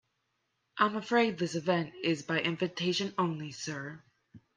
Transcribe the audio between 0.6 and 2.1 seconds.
I'm afraid this event